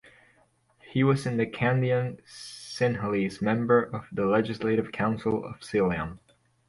[0.79, 6.17] He was the Kandyan Sinhalese member of the Legislative Council of Ceylon.